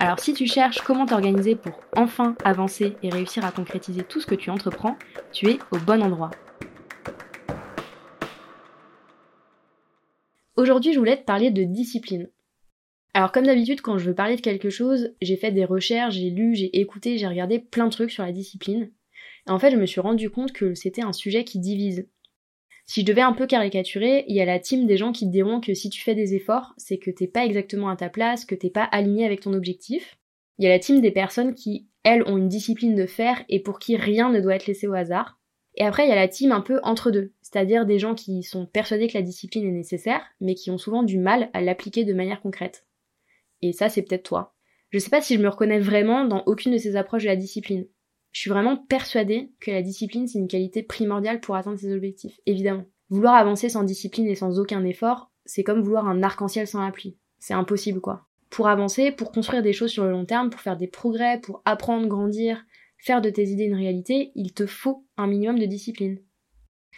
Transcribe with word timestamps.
Alors 0.00 0.18
si 0.18 0.34
tu 0.34 0.46
cherches 0.46 0.80
comment 0.80 1.06
t'organiser 1.06 1.54
pour 1.54 1.80
enfin 1.96 2.34
avancer 2.44 2.96
et 3.02 3.10
réussir 3.10 3.44
à 3.44 3.52
concrétiser 3.52 4.02
tout 4.02 4.20
ce 4.20 4.26
que 4.26 4.34
tu 4.34 4.50
entreprends, 4.50 4.96
tu 5.32 5.48
es 5.48 5.58
au 5.70 5.78
bon 5.78 6.02
endroit. 6.02 6.30
Aujourd'hui, 10.56 10.92
je 10.92 10.98
voulais 10.98 11.16
te 11.16 11.24
parler 11.24 11.50
de 11.50 11.64
discipline. 11.64 12.28
Alors 13.12 13.32
comme 13.32 13.46
d'habitude, 13.46 13.80
quand 13.80 13.98
je 13.98 14.06
veux 14.06 14.14
parler 14.14 14.36
de 14.36 14.40
quelque 14.40 14.70
chose, 14.70 15.14
j'ai 15.22 15.36
fait 15.36 15.52
des 15.52 15.64
recherches, 15.64 16.14
j'ai 16.14 16.30
lu, 16.30 16.54
j'ai 16.54 16.80
écouté, 16.80 17.16
j'ai 17.16 17.28
regardé 17.28 17.58
plein 17.58 17.86
de 17.86 17.92
trucs 17.92 18.10
sur 18.10 18.24
la 18.24 18.32
discipline. 18.32 18.90
Et 19.46 19.50
en 19.50 19.58
fait, 19.58 19.70
je 19.70 19.76
me 19.76 19.86
suis 19.86 20.00
rendu 20.00 20.30
compte 20.30 20.52
que 20.52 20.74
c'était 20.74 21.02
un 21.02 21.12
sujet 21.12 21.44
qui 21.44 21.58
divise. 21.60 22.08
Si 22.86 23.00
je 23.00 23.06
devais 23.06 23.22
un 23.22 23.32
peu 23.32 23.46
caricaturer, 23.46 24.24
il 24.28 24.36
y 24.36 24.40
a 24.40 24.44
la 24.44 24.58
team 24.58 24.86
des 24.86 24.96
gens 24.96 25.12
qui 25.12 25.26
te 25.26 25.30
diront 25.30 25.60
que 25.60 25.72
si 25.74 25.88
tu 25.88 26.02
fais 26.02 26.14
des 26.14 26.34
efforts, 26.34 26.74
c'est 26.76 26.98
que 26.98 27.10
t'es 27.10 27.26
pas 27.26 27.44
exactement 27.44 27.88
à 27.88 27.96
ta 27.96 28.10
place, 28.10 28.44
que 28.44 28.54
t'es 28.54 28.70
pas 28.70 28.84
aligné 28.84 29.24
avec 29.24 29.40
ton 29.40 29.54
objectif. 29.54 30.18
Il 30.58 30.64
y 30.64 30.66
a 30.66 30.70
la 30.70 30.78
team 30.78 31.00
des 31.00 31.10
personnes 31.10 31.54
qui, 31.54 31.88
elles, 32.02 32.22
ont 32.26 32.36
une 32.36 32.48
discipline 32.48 32.94
de 32.94 33.06
faire 33.06 33.42
et 33.48 33.60
pour 33.60 33.78
qui 33.78 33.96
rien 33.96 34.30
ne 34.30 34.40
doit 34.40 34.54
être 34.54 34.66
laissé 34.66 34.86
au 34.86 34.92
hasard. 34.92 35.38
Et 35.76 35.82
après, 35.82 36.06
il 36.06 36.10
y 36.10 36.12
a 36.12 36.16
la 36.16 36.28
team 36.28 36.52
un 36.52 36.60
peu 36.60 36.78
entre 36.82 37.10
deux, 37.10 37.32
c'est-à-dire 37.42 37.86
des 37.86 37.98
gens 37.98 38.14
qui 38.14 38.42
sont 38.42 38.66
persuadés 38.66 39.08
que 39.08 39.18
la 39.18 39.22
discipline 39.22 39.66
est 39.66 39.72
nécessaire, 39.72 40.22
mais 40.40 40.54
qui 40.54 40.70
ont 40.70 40.78
souvent 40.78 41.02
du 41.02 41.18
mal 41.18 41.50
à 41.52 41.60
l'appliquer 41.60 42.04
de 42.04 42.14
manière 42.14 42.40
concrète. 42.40 42.86
Et 43.62 43.72
ça, 43.72 43.88
c'est 43.88 44.02
peut-être 44.02 44.22
toi. 44.22 44.54
Je 44.90 44.98
sais 44.98 45.10
pas 45.10 45.22
si 45.22 45.34
je 45.34 45.40
me 45.40 45.48
reconnais 45.48 45.80
vraiment 45.80 46.24
dans 46.24 46.44
aucune 46.46 46.72
de 46.72 46.78
ces 46.78 46.94
approches 46.94 47.24
de 47.24 47.28
la 47.28 47.34
discipline. 47.34 47.86
Je 48.34 48.40
suis 48.40 48.50
vraiment 48.50 48.76
persuadée 48.76 49.52
que 49.60 49.70
la 49.70 49.80
discipline, 49.80 50.26
c'est 50.26 50.40
une 50.40 50.48
qualité 50.48 50.82
primordiale 50.82 51.40
pour 51.40 51.54
atteindre 51.54 51.78
ses 51.78 51.94
objectifs, 51.94 52.40
évidemment. 52.46 52.84
Vouloir 53.08 53.36
avancer 53.36 53.68
sans 53.68 53.84
discipline 53.84 54.26
et 54.26 54.34
sans 54.34 54.58
aucun 54.58 54.84
effort, 54.84 55.30
c'est 55.44 55.62
comme 55.62 55.80
vouloir 55.80 56.08
un 56.08 56.20
arc-en-ciel 56.20 56.66
sans 56.66 56.80
la. 56.80 57.16
C'est 57.38 57.54
impossible, 57.54 58.00
quoi. 58.00 58.26
Pour 58.50 58.66
avancer, 58.66 59.12
pour 59.12 59.30
construire 59.30 59.62
des 59.62 59.72
choses 59.72 59.92
sur 59.92 60.02
le 60.02 60.10
long 60.10 60.24
terme, 60.24 60.50
pour 60.50 60.60
faire 60.60 60.76
des 60.76 60.88
progrès, 60.88 61.40
pour 61.40 61.62
apprendre, 61.64 62.08
grandir, 62.08 62.64
faire 62.98 63.20
de 63.20 63.30
tes 63.30 63.46
idées 63.50 63.64
une 63.64 63.76
réalité, 63.76 64.32
il 64.34 64.52
te 64.52 64.66
faut 64.66 65.06
un 65.16 65.28
minimum 65.28 65.60
de 65.60 65.66
discipline. 65.66 66.18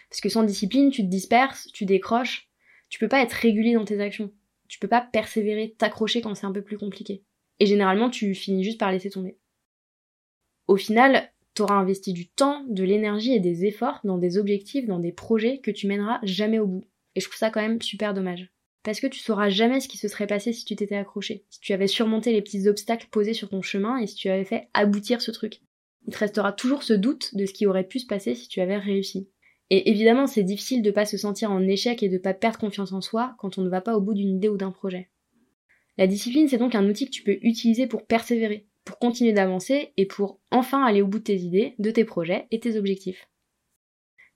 Parce 0.09 0.23
que 0.23 0.31
sans 0.31 0.43
discipline, 0.43 0.91
tu 0.91 1.03
te 1.03 1.11
disperses, 1.11 1.67
tu 1.71 1.85
décroches, 1.85 2.49
tu 2.89 2.99
peux 2.99 3.09
pas 3.09 3.21
être 3.21 3.35
régulier 3.35 3.75
dans 3.75 3.85
tes 3.85 4.01
actions. 4.01 4.33
Tu 4.69 4.79
peux 4.79 4.89
pas 4.89 5.03
persévérer, 5.03 5.75
t'accrocher 5.77 6.23
quand 6.23 6.35
c'est 6.35 6.47
un 6.47 6.53
peu 6.53 6.63
plus 6.63 6.79
compliqué. 6.79 7.25
Et 7.61 7.67
généralement, 7.67 8.09
tu 8.09 8.35
finis 8.35 8.65
juste 8.65 8.81
par 8.81 8.91
laisser 8.91 9.11
tomber. 9.11 9.37
Au 10.67 10.77
final, 10.77 11.31
t'auras 11.55 11.77
investi 11.77 12.13
du 12.13 12.29
temps, 12.29 12.65
de 12.69 12.85
l'énergie 12.85 13.33
et 13.33 13.41
des 13.41 13.65
efforts 13.65 14.01
dans 14.05 14.19
des 14.19 14.39
objectifs, 14.39 14.87
dans 14.87 14.99
des 14.99 15.13
projets 15.13 15.59
que 15.59 15.71
tu 15.71 15.87
mèneras 15.87 16.21
jamais 16.23 16.59
au 16.59 16.67
bout. 16.67 16.85
Et 17.15 17.21
je 17.21 17.27
trouve 17.27 17.39
ça 17.39 17.51
quand 17.51 17.63
même 17.63 17.81
super 17.81 18.15
dommage. 18.15 18.53
Parce 18.83 19.01
que 19.01 19.07
tu 19.07 19.19
sauras 19.19 19.49
jamais 19.49 19.81
ce 19.81 19.89
qui 19.89 19.99
se 19.99 20.07
serait 20.07 20.27
passé 20.27 20.53
si 20.53 20.65
tu 20.65 20.77
t'étais 20.77 20.97
accroché, 20.97 21.45
si 21.51 21.61
tu 21.61 21.73
avais 21.73 21.89
surmonté 21.89 22.33
les 22.33 22.43
petits 22.43 22.69
obstacles 22.69 23.09
posés 23.11 23.33
sur 23.33 23.49
ton 23.49 23.63
chemin 23.63 23.99
et 23.99 24.07
si 24.07 24.15
tu 24.15 24.29
avais 24.29 24.45
fait 24.45 24.69
aboutir 24.75 25.21
ce 25.21 25.33
truc. 25.33 25.61
Il 26.07 26.13
te 26.13 26.19
restera 26.19 26.53
toujours 26.53 26.85
ce 26.85 26.93
doute 26.93 27.35
de 27.35 27.47
ce 27.47 27.53
qui 27.53 27.67
aurait 27.67 27.89
pu 27.89 27.99
se 27.99 28.07
passer 28.07 28.35
si 28.35 28.47
tu 28.49 28.61
avais 28.61 28.77
réussi. 28.77 29.29
Et 29.71 29.91
évidemment, 29.91 30.29
c'est 30.29 30.45
difficile 30.45 30.83
de 30.83 30.93
pas 30.93 31.05
se 31.05 31.17
sentir 31.17 31.51
en 31.51 31.67
échec 31.67 32.03
et 32.03 32.09
de 32.09 32.19
pas 32.19 32.35
perdre 32.35 32.59
confiance 32.59 32.93
en 32.93 33.01
soi 33.01 33.35
quand 33.39 33.59
on 33.59 33.63
ne 33.63 33.69
va 33.69 33.81
pas 33.81 33.97
au 33.97 34.01
bout 34.01 34.15
d'une 34.15 34.37
idée 34.37 34.49
ou 34.49 34.57
d'un 34.57 34.71
projet. 34.71 35.09
La 35.99 36.07
discipline, 36.07 36.47
c'est 36.47 36.59
donc 36.59 36.75
un 36.75 36.89
outil 36.89 37.07
que 37.07 37.11
tu 37.11 37.25
peux 37.25 37.39
utiliser 37.43 37.89
pour 37.89 38.07
persévérer, 38.07 38.67
pour 38.87 38.99
continuer 38.99 39.33
d'avancer 39.33 39.93
et 39.99 40.07
pour 40.07 40.41
enfin 40.51 40.83
aller 40.83 41.03
au 41.03 41.07
bout 41.07 41.19
de 41.19 41.25
tes 41.25 41.37
idées, 41.37 41.75
de 41.79 41.91
tes 41.91 42.05
projets 42.05 42.47
et 42.51 42.61
tes 42.61 42.79
objectifs. 42.79 43.29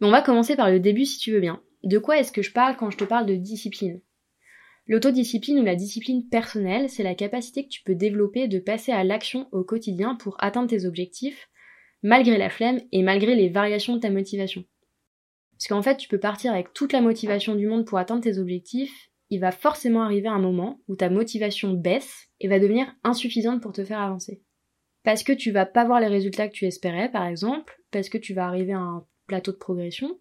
Mais 0.00 0.08
on 0.08 0.10
va 0.10 0.20
commencer 0.20 0.56
par 0.56 0.70
le 0.70 0.80
début 0.80 1.06
si 1.06 1.18
tu 1.18 1.32
veux 1.32 1.40
bien. 1.40 1.62
De 1.84 1.98
quoi 1.98 2.18
est-ce 2.18 2.32
que 2.32 2.42
je 2.42 2.52
parle 2.52 2.76
quand 2.76 2.90
je 2.90 2.98
te 2.98 3.04
parle 3.04 3.26
de 3.26 3.36
discipline? 3.36 4.02
L'autodiscipline 4.86 5.60
ou 5.60 5.64
la 5.64 5.76
discipline 5.76 6.28
personnelle, 6.28 6.90
c'est 6.90 7.04
la 7.04 7.14
capacité 7.14 7.64
que 7.64 7.68
tu 7.68 7.82
peux 7.84 7.94
développer 7.94 8.48
de 8.48 8.58
passer 8.58 8.90
à 8.90 9.04
l'action 9.04 9.48
au 9.52 9.62
quotidien 9.62 10.16
pour 10.16 10.36
atteindre 10.40 10.68
tes 10.68 10.84
objectifs, 10.84 11.48
malgré 12.02 12.36
la 12.36 12.50
flemme 12.50 12.80
et 12.90 13.02
malgré 13.02 13.36
les 13.36 13.50
variations 13.50 13.94
de 13.94 14.00
ta 14.00 14.10
motivation. 14.10 14.64
Parce 15.52 15.68
qu'en 15.68 15.82
fait, 15.82 15.96
tu 15.96 16.08
peux 16.08 16.18
partir 16.18 16.52
avec 16.52 16.72
toute 16.72 16.92
la 16.92 17.02
motivation 17.02 17.54
du 17.54 17.68
monde 17.68 17.86
pour 17.86 17.98
atteindre 17.98 18.22
tes 18.22 18.38
objectifs, 18.38 19.09
il 19.30 19.40
va 19.40 19.52
forcément 19.52 20.02
arriver 20.02 20.28
un 20.28 20.40
moment 20.40 20.80
où 20.88 20.96
ta 20.96 21.08
motivation 21.08 21.72
baisse 21.72 22.28
et 22.40 22.48
va 22.48 22.58
devenir 22.58 22.92
insuffisante 23.04 23.62
pour 23.62 23.72
te 23.72 23.84
faire 23.84 24.00
avancer. 24.00 24.42
Parce 25.04 25.22
que 25.22 25.32
tu 25.32 25.50
vas 25.50 25.66
pas 25.66 25.84
voir 25.84 26.00
les 26.00 26.08
résultats 26.08 26.48
que 26.48 26.54
tu 26.54 26.66
espérais, 26.66 27.10
par 27.10 27.24
exemple, 27.26 27.80
parce 27.90 28.08
que 28.08 28.18
tu 28.18 28.34
vas 28.34 28.46
arriver 28.46 28.72
à 28.72 28.80
un 28.80 29.06
plateau 29.26 29.52
de 29.52 29.56
progression, 29.56 30.18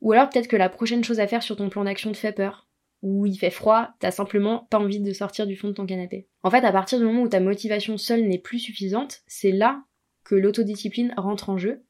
ou 0.00 0.12
alors 0.12 0.28
peut-être 0.28 0.48
que 0.48 0.56
la 0.56 0.68
prochaine 0.68 1.04
chose 1.04 1.20
à 1.20 1.26
faire 1.26 1.42
sur 1.42 1.56
ton 1.56 1.68
plan 1.68 1.84
d'action 1.84 2.12
te 2.12 2.16
fait 2.16 2.32
peur, 2.32 2.68
ou 3.02 3.26
il 3.26 3.36
fait 3.36 3.50
froid, 3.50 3.90
t'as 3.98 4.12
simplement 4.12 4.66
pas 4.70 4.78
envie 4.78 5.00
de 5.00 5.12
sortir 5.12 5.46
du 5.46 5.56
fond 5.56 5.68
de 5.68 5.72
ton 5.72 5.86
canapé. 5.86 6.28
En 6.42 6.50
fait, 6.50 6.64
à 6.64 6.72
partir 6.72 6.98
du 6.98 7.04
moment 7.04 7.22
où 7.22 7.28
ta 7.28 7.40
motivation 7.40 7.98
seule 7.98 8.26
n'est 8.26 8.38
plus 8.38 8.60
suffisante, 8.60 9.22
c'est 9.26 9.50
là 9.50 9.84
que 10.24 10.36
l'autodiscipline 10.36 11.12
rentre 11.16 11.50
en 11.50 11.58
jeu, 11.58 11.84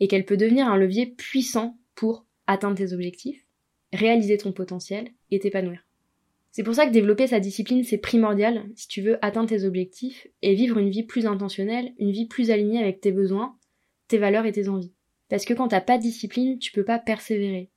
et 0.00 0.08
qu'elle 0.08 0.24
peut 0.24 0.36
devenir 0.36 0.66
un 0.66 0.76
levier 0.76 1.06
puissant 1.06 1.78
pour 1.94 2.26
atteindre 2.46 2.76
tes 2.76 2.92
objectifs, 2.92 3.46
réaliser 3.92 4.38
ton 4.38 4.52
potentiel 4.52 5.10
et 5.30 5.38
t'épanouir. 5.38 5.84
C'est 6.52 6.64
pour 6.64 6.74
ça 6.74 6.86
que 6.86 6.92
développer 6.92 7.28
sa 7.28 7.38
discipline, 7.38 7.84
c'est 7.84 7.98
primordial 7.98 8.64
si 8.74 8.88
tu 8.88 9.02
veux 9.02 9.24
atteindre 9.24 9.48
tes 9.48 9.64
objectifs 9.64 10.26
et 10.42 10.54
vivre 10.54 10.78
une 10.78 10.90
vie 10.90 11.04
plus 11.04 11.26
intentionnelle, 11.26 11.92
une 11.98 12.10
vie 12.10 12.26
plus 12.26 12.50
alignée 12.50 12.80
avec 12.80 13.00
tes 13.00 13.12
besoins, 13.12 13.56
tes 14.08 14.18
valeurs 14.18 14.46
et 14.46 14.52
tes 14.52 14.68
envies. 14.68 14.92
Parce 15.28 15.44
que 15.44 15.54
quand 15.54 15.68
t'as 15.68 15.80
pas 15.80 15.96
de 15.96 16.02
discipline, 16.02 16.58
tu 16.58 16.72
peux 16.72 16.84
pas 16.84 16.98
persévérer. 16.98 17.70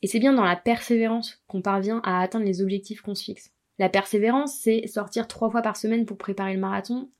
Et 0.00 0.06
c'est 0.06 0.18
bien 0.18 0.32
dans 0.32 0.44
la 0.44 0.56
persévérance 0.56 1.42
qu'on 1.46 1.60
parvient 1.60 2.00
à 2.04 2.22
atteindre 2.22 2.46
les 2.46 2.62
objectifs 2.62 3.02
qu'on 3.02 3.14
se 3.14 3.24
fixe. 3.24 3.52
La 3.78 3.90
persévérance, 3.90 4.58
c'est 4.62 4.86
sortir 4.86 5.28
trois 5.28 5.50
fois 5.50 5.60
par 5.60 5.76
semaine 5.76 6.06
pour 6.06 6.16
préparer 6.16 6.54
le 6.54 6.60
marathon, 6.60 7.10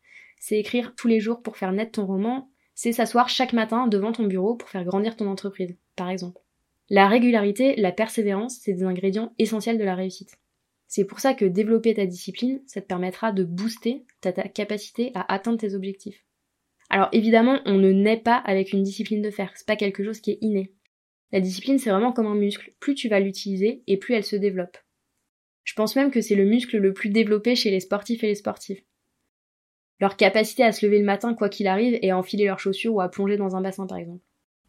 c'est 0.41 0.58
écrire 0.58 0.94
tous 0.97 1.08
les 1.08 1.20
jours 1.20 1.43
pour 1.43 1.58
faire 1.58 1.72
naître 1.72 1.93
ton 1.93 2.06
roman, 2.06 2.50
c'est 2.75 2.93
s'asseoir 2.93 3.28
chaque 3.28 3.53
matin 3.53 3.87
devant 3.87 4.12
ton 4.12 4.25
bureau 4.25 4.54
pour 4.54 4.69
faire 4.69 4.84
grandir 4.84 5.16
ton 5.16 5.28
entreprise, 5.28 5.76
par 5.97 6.08
exemple. 6.08 6.41
La 6.88 7.08
régularité, 7.08 7.74
la 7.76 7.91
persévérance, 7.91 8.58
c'est 8.60 8.74
des 8.74 8.84
ingrédients 8.84 9.32
essentiels 9.38 9.78
de 9.78 9.84
la 9.84 9.97
réussite. 9.97 10.38
C'est 10.86 11.04
pour 11.04 11.19
ça 11.19 11.34
que 11.34 11.44
développer 11.44 11.94
ta 11.94 12.06
discipline, 12.06 12.62
ça 12.66 12.80
te 12.80 12.86
permettra 12.86 13.32
de 13.32 13.42
booster 13.42 14.04
ta, 14.20 14.32
capacité 14.32 15.10
à 15.14 15.32
atteindre 15.32 15.58
tes 15.58 15.75
objectifs. 15.75 16.25
Alors 16.88 17.08
évidemment, 17.10 17.60
on 17.64 17.75
ne 17.75 17.91
naît 17.91 18.20
pas 18.20 18.36
avec 18.36 18.72
une 18.72 18.84
discipline 18.84 19.20
de 19.20 19.30
fer, 19.30 19.50
c'est 19.56 19.66
pas 19.66 19.75
quelque 19.75 20.04
chose 20.04 20.20
qui 20.20 20.30
est 20.32 20.38
inné. 20.41 20.72
La 21.32 21.41
discipline, 21.41 21.78
c'est 21.80 21.91
vraiment 21.91 22.12
comme 22.12 22.28
un 22.28 22.36
muscle. 22.36 22.72
Plus 22.78 22.94
tu 22.94 23.08
vas 23.08 23.19
l'utiliser, 23.19 23.82
et 23.88 23.96
plus 23.96 24.14
elle 24.14 24.25
se 24.25 24.36
développe. 24.36 24.78
Je 25.64 25.75
pense 25.75 25.96
même 25.96 26.12
que 26.12 26.20
c'est 26.20 26.36
le 26.36 26.44
muscle 26.44 26.78
le 26.78 26.94
plus 26.94 27.08
développé 27.08 27.56
chez 27.56 27.72
les 27.72 27.80
sportifs 27.80 28.22
et 28.22 28.28
les 28.28 28.36
sportives. 28.36 28.80
Leur 29.98 30.16
capacité 30.16 30.62
à 30.62 30.70
se 30.70 30.86
lever 30.86 31.00
le 31.00 31.04
matin 31.04 31.34
quoi 31.34 31.48
qu'il 31.48 31.66
arrive 31.66 31.98
et 32.00 32.12
à 32.12 32.19
enfiler 32.19 32.44
leurs 32.44 32.60
chaussures 32.60 32.94
ou 32.94 33.00
à 33.00 33.08
plonger 33.08 33.36
dans 33.36 33.56
un 33.56 33.60
bassin 33.60 33.86
par 33.86 33.98
exemple. 33.98 34.22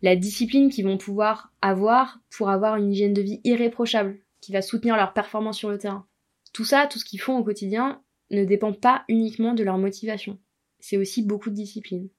La 0.03 0.16
discipline 0.16 0.69
qu'ils 0.69 0.85
vont 0.85 0.97
pouvoir 0.97 1.52
avoir 1.62 2.19
pour 2.30 2.50
avoir 2.50 2.75
une 2.75 2.91
hygiène 2.91 3.13
de 3.13 3.22
vie 3.22 3.41
irréprochable, 3.44 4.19
qui 4.41 4.52
va 4.52 4.62
soutenir 4.62 4.96
leur 4.96 5.13
performance 5.13 5.58
sur 5.58 5.69
le 5.69 5.78
terrain. 5.78 6.06
Tout 6.53 6.66
ça, 6.66 6.88
tout 6.88 7.00
ce 7.00 7.06
qu'ils 7.06 7.19
font 7.19 7.38
au 7.38 7.44
quotidien, 7.44 8.02
ne 8.30 8.46
dépend 8.46 8.74
pas 8.74 9.03
uniquement 9.07 9.53
de 9.53 9.63
leur 9.63 9.78
motivation. 9.78 10.38
C'est 10.80 10.97
aussi 10.97 11.24
beaucoup 11.24 11.50
de 11.50 11.56
discipline. 11.56 12.09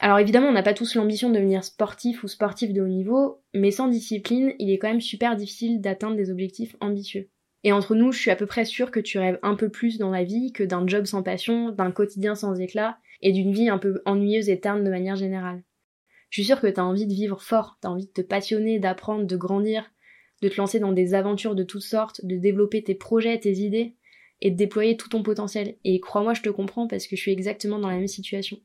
Alors 0.00 0.18
évidemment, 0.18 0.48
on 0.48 0.52
n'a 0.52 0.62
pas 0.62 0.74
tous 0.74 0.94
l'ambition 0.94 1.30
de 1.30 1.34
devenir 1.34 1.64
sportif 1.64 2.22
ou 2.22 2.28
sportif 2.28 2.72
de 2.72 2.82
haut 2.82 2.88
niveau, 2.88 3.42
mais 3.54 3.70
sans 3.70 3.88
discipline, 3.88 4.54
il 4.58 4.70
est 4.70 4.78
quand 4.78 4.88
même 4.88 5.00
super 5.00 5.36
difficile 5.36 5.80
d'atteindre 5.80 6.16
des 6.16 6.30
objectifs 6.30 6.76
ambitieux. 6.80 7.28
Et 7.64 7.72
entre 7.72 7.94
nous, 7.94 8.12
je 8.12 8.18
suis 8.18 8.30
à 8.30 8.36
peu 8.36 8.46
près 8.46 8.64
sûre 8.64 8.90
que 8.90 9.00
tu 9.00 9.18
rêves 9.18 9.38
un 9.42 9.54
peu 9.54 9.68
plus 9.68 9.98
dans 9.98 10.10
la 10.10 10.24
vie 10.24 10.52
que 10.52 10.62
d'un 10.62 10.86
job 10.86 11.04
sans 11.04 11.22
passion, 11.22 11.70
d'un 11.70 11.90
quotidien 11.90 12.34
sans 12.34 12.60
éclat, 12.60 12.98
et 13.22 13.32
d'une 13.32 13.52
vie 13.52 13.68
un 13.68 13.78
peu 13.78 14.02
ennuyeuse 14.04 14.50
et 14.50 14.60
terne 14.60 14.84
de 14.84 14.90
manière 14.90 15.16
générale. 15.16 15.62
Je 16.36 16.42
suis 16.42 16.48
sûre 16.48 16.60
que 16.60 16.66
t'as 16.66 16.82
envie 16.82 17.06
de 17.06 17.14
vivre 17.14 17.40
fort, 17.40 17.78
t'as 17.80 17.88
envie 17.88 18.04
de 18.04 18.10
te 18.10 18.20
passionner, 18.20 18.78
d'apprendre, 18.78 19.24
de 19.24 19.36
grandir, 19.38 19.90
de 20.42 20.50
te 20.50 20.56
lancer 20.58 20.78
dans 20.78 20.92
des 20.92 21.14
aventures 21.14 21.54
de 21.54 21.62
toutes 21.62 21.80
sortes, 21.80 22.22
de 22.26 22.36
développer 22.36 22.82
tes 22.82 22.94
projets, 22.94 23.40
tes 23.40 23.54
idées, 23.54 23.96
et 24.42 24.50
de 24.50 24.56
déployer 24.56 24.98
tout 24.98 25.08
ton 25.08 25.22
potentiel. 25.22 25.78
Et 25.84 25.98
crois-moi, 25.98 26.34
je 26.34 26.42
te 26.42 26.50
comprends 26.50 26.88
parce 26.88 27.06
que 27.06 27.16
je 27.16 27.22
suis 27.22 27.32
exactement 27.32 27.78
dans 27.78 27.88
la 27.88 27.96
même 27.96 28.06
situation. 28.06 28.60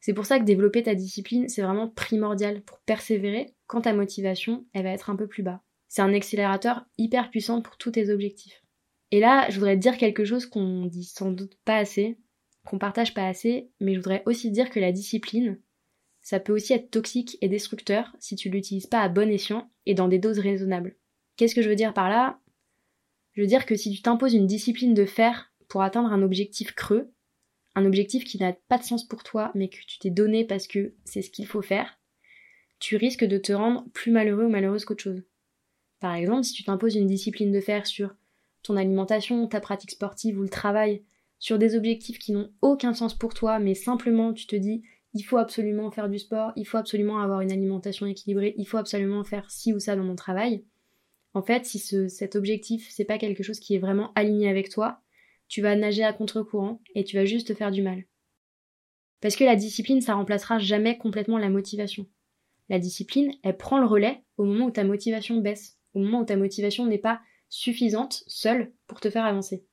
C'est 0.00 0.14
pour 0.14 0.26
ça 0.26 0.40
que 0.40 0.44
développer 0.44 0.82
ta 0.82 0.96
discipline, 0.96 1.48
c'est 1.48 1.62
vraiment 1.62 1.86
primordial 1.86 2.60
pour 2.62 2.80
persévérer 2.80 3.54
quand 3.68 3.82
ta 3.82 3.92
motivation, 3.92 4.66
elle 4.72 4.82
va 4.82 4.90
être 4.90 5.10
un 5.10 5.16
peu 5.16 5.28
plus 5.28 5.44
bas. 5.44 5.62
C'est 5.86 6.02
un 6.02 6.12
accélérateur 6.12 6.86
hyper 6.98 7.30
puissant 7.30 7.62
pour 7.62 7.76
tous 7.76 7.92
tes 7.92 8.10
objectifs. 8.10 8.64
Et 9.12 9.20
là, 9.20 9.48
je 9.48 9.60
voudrais 9.60 9.76
dire 9.76 9.96
quelque 9.96 10.24
chose 10.24 10.44
qu'on 10.44 10.86
dit 10.86 11.04
sans 11.04 11.30
doute 11.30 11.56
pas 11.64 11.76
assez, 11.76 12.18
qu'on 12.66 12.80
partage 12.80 13.14
pas 13.14 13.28
assez, 13.28 13.70
mais 13.78 13.94
je 13.94 14.00
voudrais 14.00 14.24
aussi 14.26 14.50
dire 14.50 14.70
que 14.70 14.80
la 14.80 14.90
discipline, 14.90 15.60
ça 16.22 16.40
peut 16.40 16.52
aussi 16.52 16.72
être 16.72 16.90
toxique 16.90 17.38
et 17.40 17.48
destructeur 17.48 18.14
si 18.18 18.36
tu 18.36 18.50
l'utilises 18.50 18.86
pas 18.86 19.00
à 19.00 19.08
bon 19.08 19.30
escient 19.30 19.70
et 19.86 19.94
dans 19.94 20.08
des 20.08 20.18
doses 20.18 20.38
raisonnables. 20.38 20.96
Qu'est-ce 21.36 21.54
que 21.54 21.62
je 21.62 21.68
veux 21.68 21.76
dire 21.76 21.94
par 21.94 22.10
là? 22.10 22.38
Je 23.32 23.40
veux 23.40 23.46
dire 23.46 23.66
que 23.66 23.76
si 23.76 23.90
tu 23.90 24.02
t'imposes 24.02 24.34
une 24.34 24.46
discipline 24.46 24.94
de 24.94 25.06
faire 25.06 25.52
pour 25.68 25.82
atteindre 25.82 26.12
un 26.12 26.22
objectif 26.22 26.72
creux, 26.74 27.12
un 27.74 27.86
objectif 27.86 28.24
qui 28.24 28.38
n'a 28.38 28.52
pas 28.68 28.78
de 28.78 28.82
sens 28.82 29.06
pour 29.06 29.22
toi 29.22 29.52
mais 29.54 29.68
que 29.68 29.78
tu 29.86 29.98
t'es 29.98 30.10
donné 30.10 30.44
parce 30.44 30.66
que 30.66 30.94
c'est 31.04 31.22
ce 31.22 31.30
qu'il 31.30 31.46
faut 31.46 31.62
faire, 31.62 31.98
tu 32.78 32.96
risques 32.96 33.24
de 33.24 33.38
te 33.38 33.52
rendre 33.52 33.84
plus 33.92 34.10
malheureux 34.10 34.44
ou 34.44 34.50
malheureuse 34.50 34.84
qu'autre 34.84 35.02
chose. 35.02 35.22
Par 36.00 36.14
exemple, 36.14 36.44
si 36.44 36.54
tu 36.54 36.64
t'imposes 36.64 36.96
une 36.96 37.06
discipline 37.06 37.52
de 37.52 37.60
faire 37.60 37.86
sur 37.86 38.14
ton 38.62 38.76
alimentation, 38.76 39.46
ta 39.46 39.60
pratique 39.60 39.90
sportive 39.92 40.38
ou 40.38 40.42
le 40.42 40.48
travail, 40.48 41.02
sur 41.38 41.58
des 41.58 41.76
objectifs 41.76 42.18
qui 42.18 42.32
n'ont 42.32 42.52
aucun 42.60 42.92
sens 42.92 43.14
pour 43.14 43.34
toi, 43.34 43.58
mais 43.58 43.74
simplement 43.74 44.32
tu 44.32 44.46
te 44.46 44.56
dis 44.56 44.82
il 45.14 45.22
faut 45.22 45.38
absolument 45.38 45.90
faire 45.90 46.08
du 46.08 46.18
sport, 46.18 46.52
il 46.56 46.66
faut 46.66 46.76
absolument 46.76 47.20
avoir 47.20 47.40
une 47.40 47.52
alimentation 47.52 48.06
équilibrée, 48.06 48.54
il 48.56 48.66
faut 48.66 48.76
absolument 48.76 49.24
faire 49.24 49.50
ci 49.50 49.72
ou 49.72 49.78
ça 49.78 49.96
dans 49.96 50.04
mon 50.04 50.16
travail. 50.16 50.64
En 51.34 51.42
fait, 51.42 51.64
si 51.64 51.78
cet 52.08 52.36
objectif 52.36 52.88
c'est 52.90 53.04
pas 53.04 53.18
quelque 53.18 53.42
chose 53.42 53.60
qui 53.60 53.74
est 53.74 53.78
vraiment 53.78 54.12
aligné 54.14 54.48
avec 54.48 54.68
toi, 54.68 55.00
tu 55.48 55.62
vas 55.62 55.76
nager 55.76 56.04
à 56.04 56.12
contre-courant 56.12 56.80
et 56.94 57.04
tu 57.04 57.16
vas 57.16 57.24
juste 57.24 57.48
te 57.48 57.54
faire 57.54 57.70
du 57.70 57.82
mal. 57.82 58.04
Parce 59.20 59.36
que 59.36 59.44
la 59.44 59.56
discipline, 59.56 60.00
ça 60.00 60.14
remplacera 60.14 60.58
jamais 60.58 60.96
complètement 60.96 61.38
la 61.38 61.50
motivation. 61.50 62.06
La 62.68 62.78
discipline, 62.78 63.34
elle 63.42 63.56
prend 63.56 63.78
le 63.78 63.86
relais 63.86 64.22
au 64.36 64.44
moment 64.44 64.66
où 64.66 64.70
ta 64.70 64.84
motivation 64.84 65.38
baisse, 65.38 65.78
au 65.94 65.98
moment 65.98 66.20
où 66.20 66.24
ta 66.24 66.36
motivation 66.36 66.86
n'est 66.86 66.98
pas 66.98 67.20
suffisante 67.48 68.22
seule 68.28 68.72
pour 68.86 69.00
te 69.00 69.10
faire 69.10 69.24
avancer. 69.24 69.66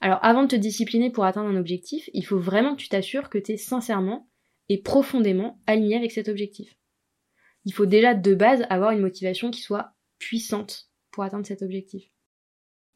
Alors 0.00 0.18
avant 0.22 0.44
de 0.44 0.48
te 0.48 0.56
discipliner 0.56 1.10
pour 1.10 1.24
atteindre 1.24 1.48
un 1.48 1.56
objectif, 1.56 2.08
il 2.14 2.24
faut 2.24 2.38
vraiment 2.38 2.74
que 2.74 2.80
tu 2.80 2.88
t'assures 2.88 3.28
que 3.28 3.38
tu 3.38 3.52
es 3.52 3.56
sincèrement 3.56 4.28
et 4.68 4.80
profondément 4.80 5.60
aligné 5.66 5.96
avec 5.96 6.10
cet 6.10 6.28
objectif. 6.28 6.76
Il 7.66 7.74
faut 7.74 7.86
déjà 7.86 8.14
de 8.14 8.34
base 8.34 8.64
avoir 8.70 8.92
une 8.92 9.00
motivation 9.00 9.50
qui 9.50 9.60
soit 9.60 9.92
puissante 10.18 10.90
pour 11.10 11.24
atteindre 11.24 11.46
cet 11.46 11.62
objectif. 11.62 12.10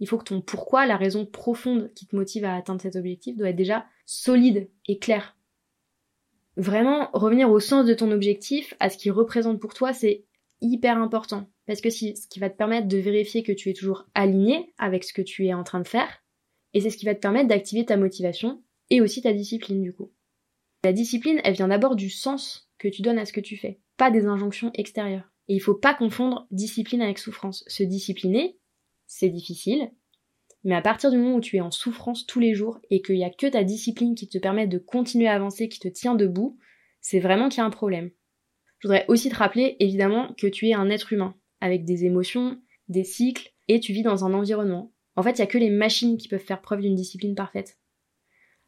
Il 0.00 0.08
faut 0.08 0.18
que 0.18 0.24
ton 0.24 0.40
pourquoi, 0.40 0.86
la 0.86 0.96
raison 0.96 1.26
profonde 1.26 1.92
qui 1.94 2.06
te 2.06 2.16
motive 2.16 2.44
à 2.44 2.56
atteindre 2.56 2.80
cet 2.80 2.96
objectif, 2.96 3.36
doit 3.36 3.50
être 3.50 3.56
déjà 3.56 3.86
solide 4.06 4.70
et 4.88 4.98
clair. 4.98 5.36
Vraiment, 6.56 7.10
revenir 7.12 7.50
au 7.50 7.60
sens 7.60 7.84
de 7.84 7.94
ton 7.94 8.10
objectif, 8.10 8.74
à 8.80 8.88
ce 8.88 8.96
qu'il 8.96 9.12
représente 9.12 9.60
pour 9.60 9.74
toi, 9.74 9.92
c'est 9.92 10.24
hyper 10.60 10.98
important. 10.98 11.50
Parce 11.66 11.80
que 11.80 11.90
c'est 11.90 12.14
ce 12.14 12.28
qui 12.28 12.40
va 12.40 12.50
te 12.50 12.56
permettre 12.56 12.88
de 12.88 12.98
vérifier 12.98 13.42
que 13.42 13.52
tu 13.52 13.70
es 13.70 13.74
toujours 13.74 14.06
aligné 14.14 14.72
avec 14.78 15.04
ce 15.04 15.12
que 15.12 15.22
tu 15.22 15.46
es 15.46 15.54
en 15.54 15.64
train 15.64 15.80
de 15.80 15.88
faire, 15.88 16.23
et 16.74 16.80
c'est 16.80 16.90
ce 16.90 16.96
qui 16.96 17.06
va 17.06 17.14
te 17.14 17.20
permettre 17.20 17.48
d'activer 17.48 17.84
ta 17.84 17.96
motivation 17.96 18.62
et 18.90 19.00
aussi 19.00 19.22
ta 19.22 19.32
discipline 19.32 19.82
du 19.82 19.92
coup. 19.92 20.12
La 20.84 20.92
discipline, 20.92 21.40
elle 21.44 21.54
vient 21.54 21.68
d'abord 21.68 21.96
du 21.96 22.10
sens 22.10 22.68
que 22.78 22.88
tu 22.88 23.00
donnes 23.00 23.18
à 23.18 23.24
ce 23.24 23.32
que 23.32 23.40
tu 23.40 23.56
fais, 23.56 23.80
pas 23.96 24.10
des 24.10 24.26
injonctions 24.26 24.70
extérieures. 24.74 25.32
Et 25.48 25.54
il 25.54 25.60
faut 25.60 25.74
pas 25.74 25.94
confondre 25.94 26.46
discipline 26.50 27.02
avec 27.02 27.18
souffrance. 27.18 27.64
Se 27.66 27.82
discipliner, 27.82 28.58
c'est 29.06 29.28
difficile, 29.28 29.90
mais 30.64 30.74
à 30.74 30.82
partir 30.82 31.10
du 31.10 31.18
moment 31.18 31.36
où 31.36 31.40
tu 31.40 31.56
es 31.56 31.60
en 31.60 31.70
souffrance 31.70 32.26
tous 32.26 32.40
les 32.40 32.54
jours 32.54 32.80
et 32.90 33.02
qu'il 33.02 33.16
n'y 33.16 33.24
a 33.24 33.30
que 33.30 33.46
ta 33.46 33.64
discipline 33.64 34.14
qui 34.14 34.28
te 34.28 34.38
permet 34.38 34.66
de 34.66 34.78
continuer 34.78 35.28
à 35.28 35.34
avancer, 35.34 35.68
qui 35.68 35.78
te 35.78 35.88
tient 35.88 36.14
debout, 36.14 36.58
c'est 37.00 37.20
vraiment 37.20 37.50
qu'il 37.50 37.58
y 37.58 37.60
a 37.60 37.66
un 37.66 37.70
problème. 37.70 38.10
Je 38.78 38.88
voudrais 38.88 39.04
aussi 39.08 39.28
te 39.28 39.36
rappeler 39.36 39.76
évidemment 39.78 40.34
que 40.38 40.46
tu 40.46 40.68
es 40.68 40.74
un 40.74 40.88
être 40.88 41.12
humain, 41.12 41.34
avec 41.60 41.84
des 41.84 42.06
émotions, 42.06 42.58
des 42.88 43.04
cycles, 43.04 43.52
et 43.68 43.78
tu 43.78 43.92
vis 43.92 44.02
dans 44.02 44.24
un 44.24 44.32
environnement. 44.32 44.93
En 45.16 45.22
fait, 45.22 45.32
il 45.32 45.36
n'y 45.36 45.42
a 45.42 45.46
que 45.46 45.58
les 45.58 45.70
machines 45.70 46.16
qui 46.16 46.28
peuvent 46.28 46.40
faire 46.40 46.60
preuve 46.60 46.80
d'une 46.80 46.94
discipline 46.94 47.34
parfaite. 47.34 47.78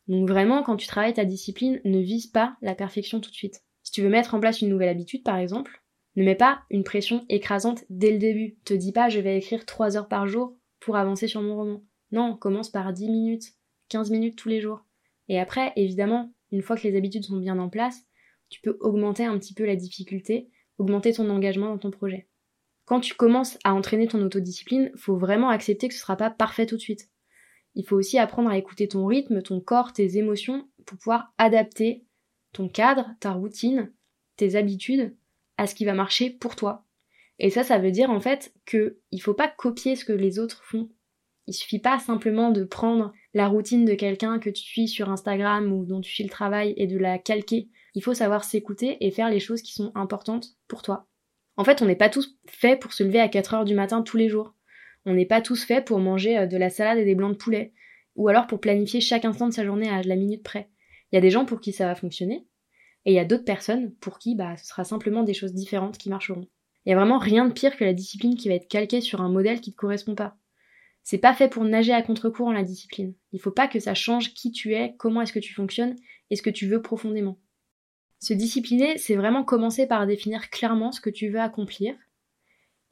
Donc 0.09 0.29
vraiment, 0.29 0.63
quand 0.63 0.77
tu 0.77 0.87
travailles 0.87 1.15
ta 1.15 1.25
discipline, 1.25 1.81
ne 1.85 1.99
vise 1.99 2.29
pas 2.29 2.57
la 2.63 2.75
perfection 2.75 3.21
tout 3.21 3.31
de 3.31 3.35
suite. 3.35 3.65
Si 3.83 3.93
tu 3.93 4.03
veux 4.03 4.09
mettre 4.09 4.35
en 4.35 4.41
place 4.41 4.61
une 4.61 4.69
nouvelle 4.69 4.89
habitude, 4.89 5.23
par 5.23 5.37
exemple, 5.37 5.83
ne 6.17 6.25
mets 6.25 6.35
pas 6.35 6.63
une 6.71 6.85
pression 6.85 7.25
écrasante 7.29 7.85
dès 7.91 8.13
le 8.13 8.19
début. 8.19 8.57
Te 8.65 8.75
dis 8.75 8.93
pas 8.93 9.09
je 9.09 9.21
vais 9.21 9.39
écrire 9.39 9.67
3 9.67 9.97
heures 9.97 10.09
par 10.09 10.27
jour 10.27 10.57
pour 10.81 10.97
avancer 10.97 11.29
sur 11.29 11.43
mon 11.43 11.57
roman. 11.57 11.85
Non, 12.13 12.37
commence 12.37 12.71
par 12.71 12.93
10 12.93 13.11
minutes, 13.11 13.55
15 13.89 14.11
minutes 14.11 14.37
tous 14.37 14.49
les 14.49 14.61
jours. 14.61 14.85
Et 15.29 15.41
après, 15.41 15.73
évidemment, 15.77 16.33
une 16.53 16.63
fois 16.63 16.77
que 16.77 16.87
les 16.87 16.97
habitudes 16.97 17.25
sont 17.25 17.39
bien 17.39 17.59
en 17.59 17.69
place, 17.69 18.07
tu 18.49 18.61
peux 18.61 18.77
augmenter 18.81 19.25
un 19.25 19.39
petit 19.39 19.55
peu 19.55 19.67
la 19.67 19.77
difficulté, 19.77 20.51
augmenter 20.79 21.13
ton 21.13 21.29
engagement 21.31 21.69
dans 21.69 21.79
ton 21.79 21.91
projet. 21.91 22.29
Quand 22.87 23.01
tu 23.01 23.15
commences 23.15 23.59
à 23.65 23.75
entraîner 23.75 24.07
ton 24.07 24.23
autodiscipline, 24.23 24.93
faut 24.97 25.17
vraiment 25.17 25.51
accepter 25.51 25.89
que 25.89 25.95
ce 25.95 26.01
sera 26.01 26.17
pas 26.17 26.31
parfait 26.31 26.67
tout 26.67 26.77
de 26.77 26.81
suite. 26.81 27.11
Il 27.75 27.85
faut 27.85 27.97
aussi 27.97 28.17
apprendre 28.17 28.49
à 28.49 28.57
écouter 28.57 28.89
ton 28.89 29.05
rythme, 29.07 29.43
ton 29.43 29.61
corps, 29.61 29.93
tes 29.93 30.17
émotions 30.17 30.67
pour 30.87 30.97
pouvoir 30.97 31.35
adapter 31.37 32.05
ton 32.53 32.69
cadre, 32.69 33.11
ta 33.21 33.33
routine, 33.33 33.93
tes 34.37 34.55
habitudes 34.55 35.15
à 35.59 35.67
ce 35.67 35.75
qui 35.75 35.85
va 35.85 35.95
marcher 35.95 36.31
pour 36.31 36.55
toi. 36.55 36.85
Et 37.41 37.51
ça, 37.51 37.65
ça 37.65 37.79
veut 37.79 37.91
dire 37.91 38.09
en 38.09 38.21
fait 38.21 38.55
que 38.65 38.99
il 39.11 39.21
faut 39.21 39.35
pas 39.35 39.49
copier 39.49 39.97
ce 39.97 40.05
que 40.05 40.13
les 40.13 40.39
autres 40.39 40.63
font. 40.65 40.89
Il 41.49 41.55
suffit 41.55 41.81
pas 41.81 41.99
simplement 41.99 42.51
de 42.51 42.65
prendre 42.65 43.13
la 43.35 43.49
routine 43.49 43.85
de 43.85 43.95
quelqu'un 43.95 44.39
que 44.39 44.51
tu 44.51 44.63
suis 44.63 44.89
sur 44.89 45.11
Instagram 45.11 45.73
ou 45.73 45.85
dont 45.85 46.01
tu 46.01 46.15
fais 46.15 46.23
le 46.23 46.31
travail 46.31 46.73
et 46.77 46.87
de 46.87 46.99
la 46.99 47.19
calquer. 47.19 47.69
Il 47.95 48.03
faut 48.03 48.15
savoir 48.15 48.45
s'écouter 48.45 48.97
et 49.05 49.11
faire 49.11 49.29
les 49.29 49.41
choses 49.41 49.63
qui 49.63 49.73
sont 49.73 49.93
importantes 49.95 50.57
pour 50.69 50.83
toi. 50.83 51.09
En 51.57 51.65
fait, 51.65 51.83
on 51.83 51.87
n'est 51.87 51.97
pas 51.97 52.09
tous 52.09 52.39
faits 52.47 52.81
pour 52.81 52.93
se 52.93 53.03
lever 53.03 53.21
à 53.21 53.29
4 53.29 53.55
heures 53.55 53.65
du 53.65 53.75
matin 53.75 54.03
tous 54.03 54.17
les 54.17 54.29
jours. 54.29 54.55
On 55.05 55.15
n'est 55.15 55.27
pas 55.27 55.41
tous 55.41 55.65
faits 55.65 55.85
pour 55.85 55.99
manger 55.99 56.39
euh, 56.39 56.47
de 56.47 56.57
la 56.57 56.71
salade 56.71 56.99
et 56.99 57.05
des 57.05 57.15
blancs 57.15 57.33
de 57.33 57.37
poulet. 57.37 57.73
Ou 58.17 58.29
alors 58.29 58.47
pour 58.47 58.61
planifier 58.61 59.01
chaque 59.01 59.25
instant 59.25 59.49
de 59.49 59.53
sa 59.55 59.65
journée 59.65 59.89
à 59.89 60.03
la 60.03 60.17
minute 60.17 60.43
près. 60.43 60.69
Il 61.11 61.17
y 61.17 61.19
a 61.19 61.21
des 61.21 61.31
gens 61.31 61.45
pour 61.45 61.61
qui 61.61 61.73
ça 61.73 61.87
va 61.87 61.95
fonctionner. 61.95 62.47
Et 63.05 63.13
il 63.13 63.15
y 63.15 63.21
a 63.21 63.25
d'autres 63.25 63.45
personnes 63.45 63.93
pour 64.01 64.19
qui 64.19 64.35
bah, 64.35 64.57
ce 64.57 64.67
sera 64.67 64.85
simplement 64.85 65.23
des 65.23 65.35
choses 65.35 65.55
différentes 65.55 65.97
qui 65.97 66.11
marcheront. 66.11 66.49
Il 66.85 66.91
y 66.91 66.93
a 66.93 66.97
vraiment 66.97 67.19
rien 67.19 67.47
de 67.47 67.53
pire 67.53 67.77
que 67.77 67.85
la 67.85 67.93
discipline 67.93 68.37
qui 68.37 68.49
va 68.49 68.55
être 68.55 68.69
calquée 68.69 69.01
sur 69.01 69.21
un 69.21 69.29
modèle 69.29 69.61
qui 69.61 69.71
ne 69.71 69.75
te 69.75 69.79
correspond 69.79 70.15
pas. 70.15 70.37
C'est 71.03 71.19
pas 71.19 71.35
fait 71.35 71.49
pour 71.49 71.63
nager 71.63 71.93
à 71.93 72.03
contre-courant 72.03 72.53
la 72.53 72.65
discipline. 72.65 73.15
Il 73.33 73.41
faut 73.41 73.53
pas 73.53 73.69
que 73.69 73.79
ça 73.79 73.95
change 73.95 74.35
qui 74.35 74.51
tu 74.51 74.75
es, 74.75 74.95
comment 74.99 75.23
est-ce 75.23 75.33
que 75.33 75.39
tu 75.39 75.55
fonctionnes 75.55 75.95
et 76.31 76.37
ce 76.37 76.43
que 76.43 76.51
tu 76.51 76.67
veux 76.67 76.83
profondément. 76.83 77.39
Se 78.19 78.33
discipliner, 78.33 78.99
c'est 78.99 79.17
vraiment 79.17 79.45
commencer 79.45 79.87
par 79.87 80.07
définir 80.07 80.51
clairement 80.51 80.93
ce 80.93 81.01
que 81.01 81.11
tu 81.11 81.29
veux 81.29 81.41
accomplir, 81.41 81.95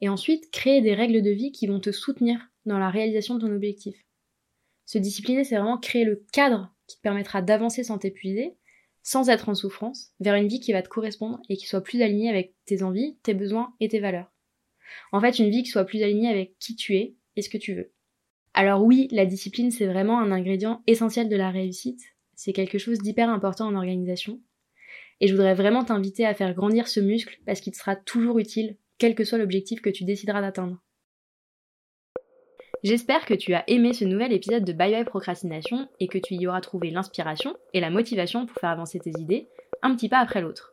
et 0.01 0.09
ensuite 0.09 0.51
créer 0.51 0.81
des 0.81 0.93
règles 0.93 1.21
de 1.21 1.31
vie 1.31 1.51
qui 1.51 1.67
vont 1.67 1.79
te 1.79 1.91
soutenir 1.91 2.39
dans 2.65 2.79
la 2.79 2.89
réalisation 2.89 3.35
de 3.35 3.41
ton 3.41 3.53
objectif. 3.53 3.95
Se 4.85 4.97
discipliner, 4.97 5.43
c'est 5.43 5.55
vraiment 5.55 5.77
créer 5.77 6.05
le 6.05 6.23
cadre 6.31 6.71
qui 6.87 6.97
te 6.97 7.01
permettra 7.01 7.41
d'avancer 7.41 7.83
sans 7.83 7.97
t'épuiser, 7.97 8.55
sans 9.01 9.29
être 9.29 9.49
en 9.49 9.55
souffrance, 9.55 10.13
vers 10.19 10.35
une 10.35 10.47
vie 10.47 10.59
qui 10.59 10.73
va 10.73 10.81
te 10.81 10.89
correspondre 10.89 11.39
et 11.49 11.57
qui 11.57 11.67
soit 11.67 11.81
plus 11.81 12.01
alignée 12.01 12.29
avec 12.29 12.53
tes 12.65 12.83
envies, 12.83 13.17
tes 13.23 13.33
besoins 13.33 13.73
et 13.79 13.87
tes 13.87 13.99
valeurs. 13.99 14.31
En 15.11 15.21
fait, 15.21 15.39
une 15.39 15.49
vie 15.49 15.63
qui 15.63 15.69
soit 15.69 15.85
plus 15.85 16.03
alignée 16.03 16.29
avec 16.29 16.57
qui 16.59 16.75
tu 16.75 16.95
es 16.95 17.15
et 17.35 17.41
ce 17.41 17.49
que 17.49 17.57
tu 17.57 17.73
veux. 17.73 17.91
Alors 18.53 18.83
oui, 18.83 19.07
la 19.11 19.25
discipline, 19.25 19.71
c'est 19.71 19.87
vraiment 19.87 20.19
un 20.19 20.31
ingrédient 20.31 20.81
essentiel 20.87 21.29
de 21.29 21.35
la 21.35 21.51
réussite. 21.51 22.01
C'est 22.35 22.53
quelque 22.53 22.77
chose 22.77 22.99
d'hyper 22.99 23.29
important 23.29 23.67
en 23.67 23.75
organisation. 23.75 24.39
Et 25.21 25.27
je 25.27 25.33
voudrais 25.33 25.53
vraiment 25.53 25.83
t'inviter 25.83 26.25
à 26.25 26.33
faire 26.33 26.53
grandir 26.53 26.87
ce 26.87 26.99
muscle 26.99 27.39
parce 27.45 27.61
qu'il 27.61 27.73
te 27.73 27.77
sera 27.77 27.95
toujours 27.95 28.39
utile, 28.39 28.77
quel 28.97 29.15
que 29.15 29.23
soit 29.23 29.37
l'objectif 29.37 29.81
que 29.81 29.89
tu 29.89 30.03
décideras 30.03 30.41
d'atteindre. 30.41 30.81
J'espère 32.83 33.25
que 33.25 33.33
tu 33.33 33.53
as 33.53 33.63
aimé 33.67 33.93
ce 33.93 34.05
nouvel 34.05 34.31
épisode 34.31 34.63
de 34.63 34.73
Bye 34.73 34.91
Bye 34.91 35.05
Procrastination 35.05 35.89
et 35.99 36.07
que 36.07 36.19
tu 36.19 36.35
y 36.35 36.45
auras 36.45 36.61
trouvé 36.61 36.91
l'inspiration 36.91 37.55
et 37.73 37.79
la 37.79 37.89
motivation 37.89 38.45
pour 38.45 38.59
faire 38.59 38.69
avancer 38.69 38.99
tes 38.99 39.13
idées, 39.19 39.47
un 39.81 39.95
petit 39.95 40.09
pas 40.09 40.19
après 40.19 40.41
l'autre. 40.41 40.71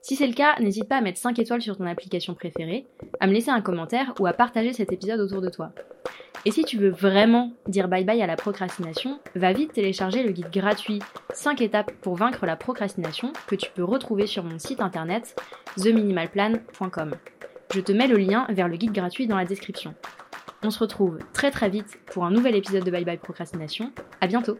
Si 0.00 0.16
c'est 0.16 0.26
le 0.26 0.32
cas, 0.32 0.58
n'hésite 0.60 0.88
pas 0.88 0.96
à 0.96 1.00
mettre 1.02 1.18
5 1.18 1.38
étoiles 1.38 1.60
sur 1.60 1.76
ton 1.76 1.84
application 1.84 2.34
préférée, 2.34 2.86
à 3.20 3.26
me 3.26 3.34
laisser 3.34 3.50
un 3.50 3.60
commentaire 3.60 4.14
ou 4.18 4.26
à 4.26 4.32
partager 4.32 4.72
cet 4.72 4.92
épisode 4.92 5.20
autour 5.20 5.42
de 5.42 5.50
toi. 5.50 5.74
Et 6.46 6.50
si 6.52 6.64
tu 6.64 6.78
veux 6.78 6.90
vraiment 6.90 7.52
dire 7.68 7.88
bye 7.88 8.04
bye 8.04 8.22
à 8.22 8.26
la 8.26 8.36
procrastination, 8.36 9.20
va 9.34 9.52
vite 9.52 9.74
télécharger 9.74 10.22
le 10.22 10.32
guide 10.32 10.50
gratuit 10.50 11.00
5 11.34 11.60
étapes 11.60 11.92
pour 12.00 12.16
vaincre 12.16 12.46
la 12.46 12.56
procrastination 12.56 13.32
que 13.46 13.54
tu 13.54 13.70
peux 13.70 13.84
retrouver 13.84 14.26
sur 14.26 14.42
mon 14.42 14.58
site 14.58 14.80
internet 14.80 15.36
theminimalplan.com. 15.76 17.14
Je 17.74 17.80
te 17.80 17.92
mets 17.92 18.08
le 18.08 18.16
lien 18.16 18.46
vers 18.48 18.68
le 18.68 18.76
guide 18.76 18.92
gratuit 18.92 19.26
dans 19.26 19.36
la 19.36 19.44
description. 19.44 19.94
On 20.62 20.70
se 20.70 20.78
retrouve 20.78 21.18
très 21.32 21.50
très 21.50 21.68
vite 21.68 21.98
pour 22.06 22.24
un 22.24 22.30
nouvel 22.30 22.54
épisode 22.54 22.84
de 22.84 22.90
Bye 22.90 23.04
Bye 23.04 23.18
Procrastination. 23.18 23.92
À 24.20 24.26
bientôt! 24.26 24.58